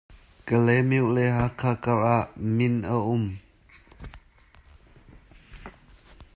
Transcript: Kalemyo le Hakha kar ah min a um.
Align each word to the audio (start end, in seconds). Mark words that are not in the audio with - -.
Kalemyo 0.47 1.03
le 1.15 1.23
Hakha 1.37 1.71
kar 1.83 2.01
ah 2.17 2.25
min 2.55 2.75
a 2.95 2.97
um. 3.15 3.25